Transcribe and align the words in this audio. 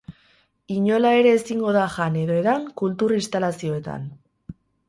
Inola 0.75 1.11
ere 1.17 1.33
ezingo 1.41 1.75
da 1.77 1.83
jan 1.97 2.17
edo 2.23 2.39
edan 2.39 2.67
kultur-instalazioetan. 2.83 4.13